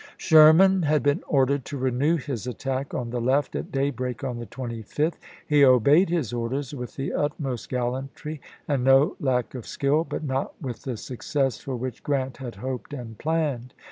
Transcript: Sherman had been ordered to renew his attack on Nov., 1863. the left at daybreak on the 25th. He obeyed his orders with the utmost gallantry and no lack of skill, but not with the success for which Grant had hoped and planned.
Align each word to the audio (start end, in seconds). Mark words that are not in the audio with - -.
Sherman 0.17 0.81
had 0.81 1.03
been 1.03 1.21
ordered 1.27 1.63
to 1.65 1.77
renew 1.77 2.17
his 2.17 2.47
attack 2.47 2.91
on 2.91 3.11
Nov., 3.11 3.23
1863. 3.23 3.25
the 3.27 3.35
left 3.35 3.55
at 3.55 3.71
daybreak 3.71 4.23
on 4.23 4.39
the 4.39 4.47
25th. 4.47 5.13
He 5.47 5.63
obeyed 5.63 6.09
his 6.09 6.33
orders 6.33 6.73
with 6.73 6.95
the 6.95 7.13
utmost 7.13 7.69
gallantry 7.69 8.41
and 8.67 8.83
no 8.83 9.15
lack 9.19 9.53
of 9.53 9.67
skill, 9.67 10.03
but 10.03 10.23
not 10.23 10.59
with 10.59 10.85
the 10.85 10.97
success 10.97 11.59
for 11.59 11.75
which 11.75 12.01
Grant 12.01 12.37
had 12.37 12.55
hoped 12.55 12.95
and 12.95 13.15
planned. 13.19 13.75